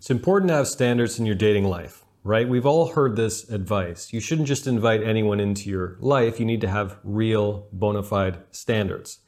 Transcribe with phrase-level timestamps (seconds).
[0.00, 2.48] It's important to have standards in your dating life, right?
[2.48, 4.14] We've all heard this advice.
[4.14, 6.40] You shouldn't just invite anyone into your life.
[6.40, 9.18] You need to have real, bona fide standards.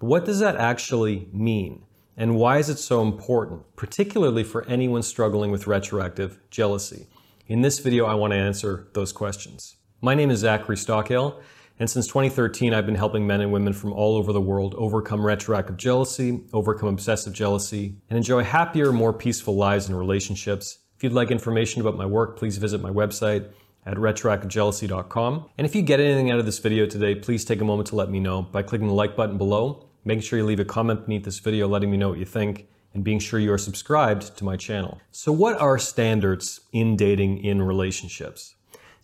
[0.00, 1.82] But what does that actually mean?
[2.16, 7.08] And why is it so important, particularly for anyone struggling with retroactive jealousy?
[7.46, 9.76] In this video, I want to answer those questions.
[10.00, 11.42] My name is Zachary Stockill,
[11.82, 15.26] and since 2013, I've been helping men and women from all over the world overcome
[15.26, 20.78] retroactive jealousy, overcome obsessive jealousy, and enjoy happier, more peaceful lives and relationships.
[20.96, 23.50] If you'd like information about my work, please visit my website
[23.84, 25.50] at retroactivejealousy.com.
[25.58, 27.96] And if you get anything out of this video today, please take a moment to
[27.96, 31.06] let me know by clicking the like button below, making sure you leave a comment
[31.06, 34.36] beneath this video letting me know what you think, and being sure you are subscribed
[34.36, 35.00] to my channel.
[35.10, 38.54] So what are standards in dating in relationships?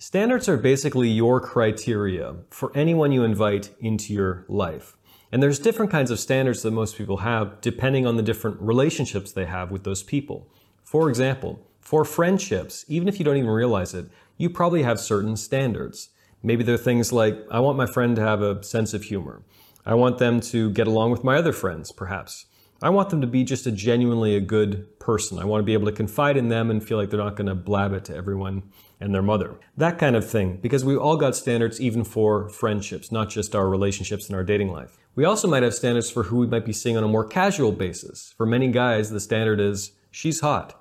[0.00, 4.96] Standards are basically your criteria for anyone you invite into your life.
[5.32, 9.32] And there's different kinds of standards that most people have depending on the different relationships
[9.32, 10.48] they have with those people.
[10.84, 15.36] For example, for friendships, even if you don't even realize it, you probably have certain
[15.36, 16.10] standards.
[16.44, 19.42] Maybe they're things like, I want my friend to have a sense of humor.
[19.84, 22.46] I want them to get along with my other friends, perhaps.
[22.80, 25.40] I want them to be just a genuinely a good person.
[25.40, 27.48] I want to be able to confide in them and feel like they're not going
[27.48, 28.62] to blab it to everyone
[29.00, 29.54] and their mother.
[29.76, 33.68] That kind of thing, because we all got standards even for friendships, not just our
[33.68, 34.98] relationships in our dating life.
[35.14, 37.72] We also might have standards for who we might be seeing on a more casual
[37.72, 38.34] basis.
[38.36, 40.80] For many guys, the standard is she's hot.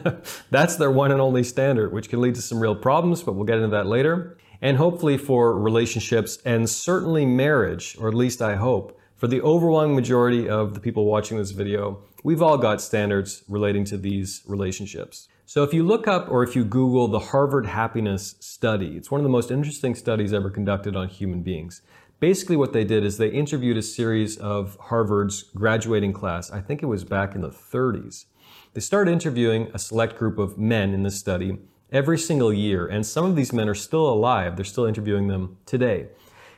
[0.50, 3.44] That's their one and only standard, which can lead to some real problems, but we'll
[3.44, 4.38] get into that later.
[4.60, 9.94] And hopefully for relationships and certainly marriage, or at least I hope, for the overwhelming
[9.94, 15.28] majority of the people watching this video, we've all got standards relating to these relationships.
[15.46, 19.20] So if you look up or if you Google the Harvard Happiness Study, it's one
[19.20, 21.82] of the most interesting studies ever conducted on human beings.
[22.18, 26.82] Basically what they did is they interviewed a series of Harvard's graduating class, I think
[26.82, 28.24] it was back in the 30s.
[28.72, 31.58] They started interviewing a select group of men in this study
[31.92, 34.56] every single year, and some of these men are still alive.
[34.56, 36.08] They're still interviewing them today.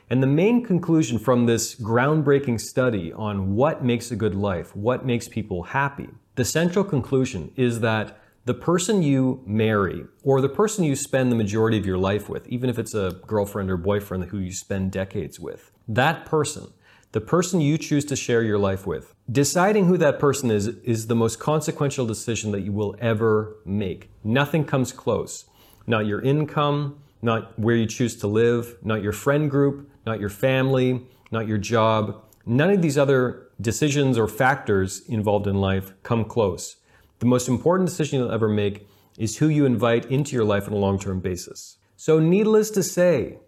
[0.09, 5.05] And the main conclusion from this groundbreaking study on what makes a good life, what
[5.05, 8.17] makes people happy, the central conclusion is that
[8.47, 12.47] the person you marry or the person you spend the majority of your life with,
[12.47, 16.71] even if it's a girlfriend or boyfriend who you spend decades with, that person,
[17.11, 21.07] the person you choose to share your life with, deciding who that person is is
[21.07, 24.09] the most consequential decision that you will ever make.
[24.23, 25.43] Nothing comes close.
[25.85, 30.29] Not your income, not where you choose to live, not your friend group, not your
[30.29, 32.23] family, not your job.
[32.45, 36.77] None of these other decisions or factors involved in life come close.
[37.19, 40.73] The most important decision you'll ever make is who you invite into your life on
[40.73, 41.77] a long term basis.
[41.95, 43.39] So, needless to say,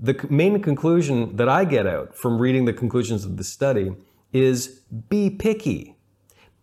[0.00, 3.94] the main conclusion that I get out from reading the conclusions of the study
[4.32, 5.96] is be picky.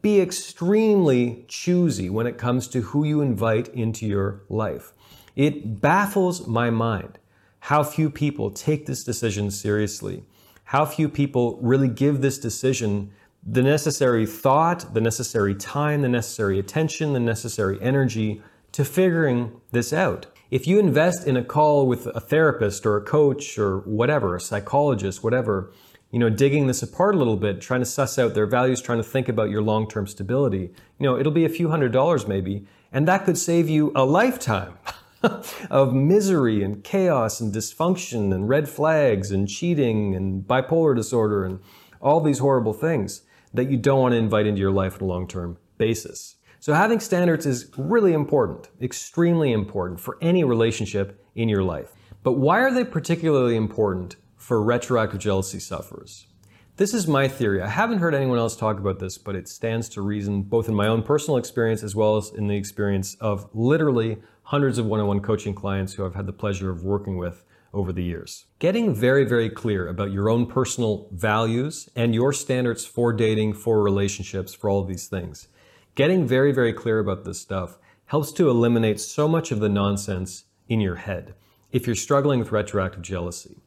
[0.02, 4.94] Be extremely choosy when it comes to who you invite into your life.
[5.36, 7.18] It baffles my mind
[7.62, 10.24] how few people take this decision seriously,
[10.66, 13.12] how few people really give this decision
[13.44, 18.42] the necessary thought, the necessary time, the necessary attention, the necessary energy
[18.72, 20.28] to figuring this out.
[20.52, 24.42] If you invest in a call with a therapist or a coach or whatever, a
[24.42, 25.72] psychologist, whatever,
[26.12, 28.98] you know, digging this apart a little bit, trying to suss out their values, trying
[28.98, 32.66] to think about your long-term stability, you know, it'll be a few hundred dollars maybe,
[32.92, 34.78] and that could save you a lifetime.
[35.70, 41.60] of misery and chaos and dysfunction and red flags and cheating and bipolar disorder and
[42.02, 43.24] all these horrible things
[43.54, 46.36] that you don't want to invite into your life on a long term basis.
[46.60, 51.94] So, having standards is really important, extremely important for any relationship in your life.
[52.22, 56.28] But why are they particularly important for retroactive jealousy sufferers?
[56.76, 57.62] This is my theory.
[57.62, 60.76] I haven't heard anyone else talk about this, but it stands to reason both in
[60.76, 65.00] my own personal experience as well as in the experience of literally hundreds of one
[65.00, 67.44] on one coaching clients who I've had the pleasure of working with
[67.74, 68.46] over the years.
[68.60, 73.82] Getting very, very clear about your own personal values and your standards for dating, for
[73.84, 75.48] relationships, for all of these things.
[75.96, 80.46] Getting very, very clear about this stuff helps to eliminate so much of the nonsense
[80.68, 81.36] in your head
[81.72, 83.58] if you're struggling with retroactive jealousy.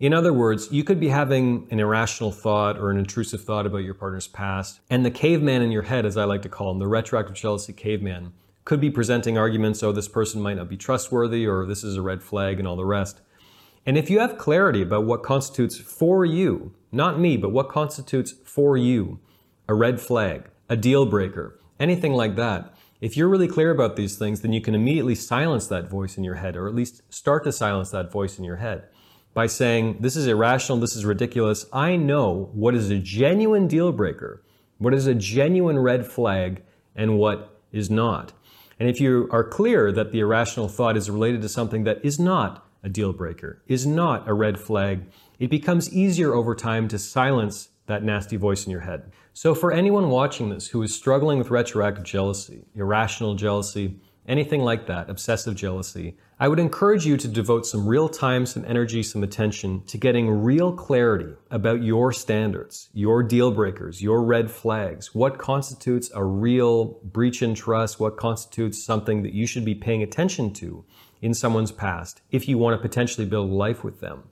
[0.00, 3.84] In other words, you could be having an irrational thought or an intrusive thought about
[3.84, 6.78] your partner's past, and the caveman in your head, as I like to call him,
[6.78, 8.32] the retroactive jealousy caveman,
[8.64, 12.02] could be presenting arguments, oh, this person might not be trustworthy, or this is a
[12.02, 13.20] red flag, and all the rest.
[13.84, 18.32] And if you have clarity about what constitutes for you, not me, but what constitutes
[18.44, 19.18] for you,
[19.68, 24.16] a red flag, a deal breaker, anything like that, if you're really clear about these
[24.16, 27.42] things, then you can immediately silence that voice in your head, or at least start
[27.42, 28.84] to silence that voice in your head
[29.34, 31.66] by saying, This is irrational, this is ridiculous.
[31.72, 34.44] I know what is a genuine deal breaker,
[34.78, 36.62] what is a genuine red flag,
[36.94, 38.32] and what is not.
[38.78, 42.20] And if you are clear that the irrational thought is related to something that is
[42.20, 45.02] not a deal breaker, is not a red flag,
[45.38, 49.10] it becomes easier over time to silence that nasty voice in your head.
[49.32, 53.96] So, for anyone watching this who is struggling with retroactive jealousy, irrational jealousy,
[54.26, 58.64] anything like that, obsessive jealousy, I would encourage you to devote some real time, some
[58.64, 64.50] energy, some attention to getting real clarity about your standards, your deal breakers, your red
[64.50, 69.74] flags, what constitutes a real breach in trust, what constitutes something that you should be
[69.74, 70.84] paying attention to
[71.22, 74.24] in someone's past if you want to potentially build life with them.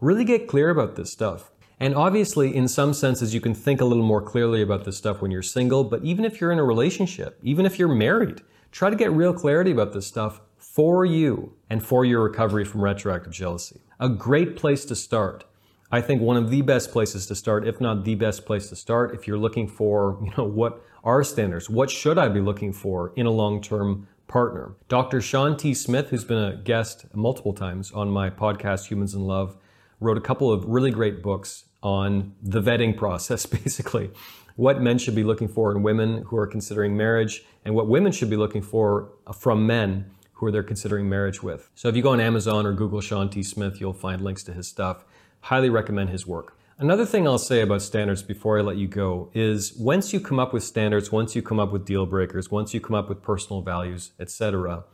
[0.00, 1.50] Really get clear about this stuff.
[1.80, 5.20] And obviously, in some senses, you can think a little more clearly about this stuff
[5.20, 8.40] when you're single, but even if you're in a relationship, even if you're married,
[8.72, 12.80] try to get real clarity about this stuff for you and for your recovery from
[12.80, 13.80] retroactive jealousy.
[14.00, 15.44] A great place to start.
[15.90, 18.76] I think one of the best places to start, if not the best place to
[18.76, 21.70] start, if you're looking for, you know, what are standards?
[21.70, 24.74] What should I be looking for in a long-term partner?
[24.88, 25.20] Dr.
[25.20, 25.74] Shawn T.
[25.74, 29.56] Smith, who's been a guest multiple times on my podcast, Humans in Love,
[30.00, 34.10] wrote a couple of really great books on the vetting process, basically.
[34.56, 38.12] What men should be looking for in women who are considering marriage, and what women
[38.12, 41.68] should be looking for from men who they're considering marriage with.
[41.74, 43.42] So if you go on Amazon or Google Shawn T.
[43.42, 45.04] Smith, you'll find links to his stuff.
[45.40, 46.57] Highly recommend his work.
[46.80, 50.38] Another thing I'll say about standards before I let you go is once you come
[50.38, 53.20] up with standards, once you come up with deal breakers, once you come up with
[53.20, 54.84] personal values, etc.,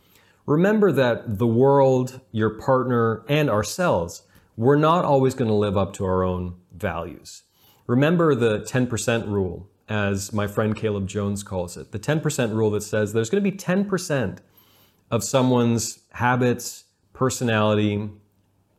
[0.47, 4.23] remember that the world, your partner, and ourselves
[4.57, 7.43] we're not always going to live up to our own values.
[7.87, 12.83] Remember the 10% rule, as my friend Caleb Jones calls it the 10% rule that
[12.83, 14.39] says there's going to be 10%
[15.11, 18.09] of someone's habits, personality,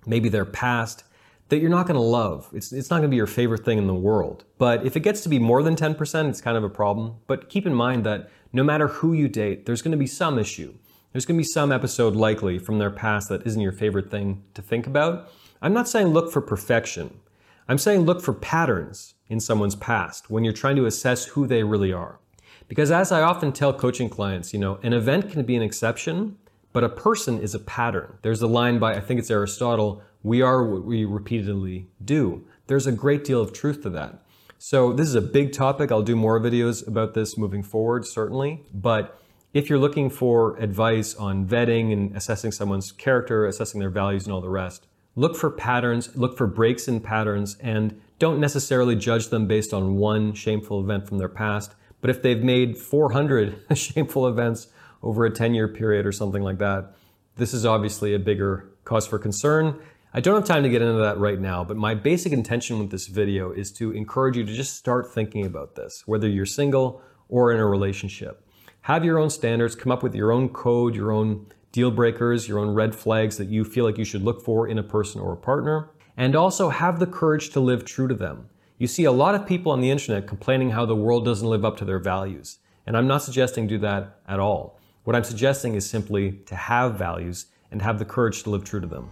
[0.08, 1.04] maybe their past
[1.50, 2.50] that you're not going to love.
[2.54, 4.46] It's, it's not going to be your favorite thing in the world.
[4.58, 7.16] But if it gets to be more than 10%, it's kind of a problem.
[7.28, 10.40] But keep in mind that no matter who you date, there's going to be some
[10.40, 10.74] issue.
[11.12, 14.44] There's going to be some episode likely from their past that isn't your favorite thing
[14.54, 15.32] to think about.
[15.62, 17.20] I'm not saying look for perfection.
[17.68, 21.64] I'm saying look for patterns in someone's past when you're trying to assess who they
[21.64, 22.20] really are.
[22.68, 26.38] Because as I often tell coaching clients, you know, an event can be an exception,
[26.74, 28.18] but a person is a pattern.
[28.22, 32.46] There's a line by, I think it's Aristotle, we are what we repeatedly do.
[32.68, 34.22] There's a great deal of truth to that.
[34.58, 35.92] So this is a big topic.
[35.92, 38.64] I'll do more videos about this moving forward, certainly.
[38.74, 39.22] But
[39.54, 44.34] if you're looking for advice on vetting and assessing someone's character, assessing their values and
[44.34, 44.88] all the rest,
[45.18, 49.96] Look for patterns, look for breaks in patterns, and don't necessarily judge them based on
[49.96, 51.74] one shameful event from their past.
[52.02, 54.68] But if they've made 400 shameful events
[55.02, 56.96] over a 10 year period or something like that,
[57.38, 59.80] this is obviously a bigger cause for concern.
[60.16, 62.90] I don't have time to get into that right now, but my basic intention with
[62.90, 67.02] this video is to encourage you to just start thinking about this, whether you're single
[67.28, 68.48] or in a relationship.
[68.84, 72.60] Have your own standards, come up with your own code, your own deal breakers, your
[72.60, 75.34] own red flags that you feel like you should look for in a person or
[75.34, 78.48] a partner, and also have the courage to live true to them.
[78.78, 81.66] You see a lot of people on the internet complaining how the world doesn't live
[81.66, 84.80] up to their values, and I'm not suggesting do that at all.
[85.04, 88.80] What I'm suggesting is simply to have values and have the courage to live true
[88.80, 89.12] to them.